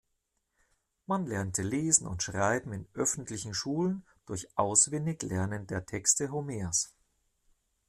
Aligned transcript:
Man 1.05 1.27
lernte 1.27 1.61
Lesen 1.61 2.07
und 2.07 2.23
Schreiben 2.23 2.73
in 2.73 2.87
öffentlichen 2.95 3.53
Schulen 3.53 4.03
durch 4.25 4.49
Auswendiglernen 4.57 5.67
der 5.67 5.85
Texte 5.85 6.31
Homers. 6.31 6.95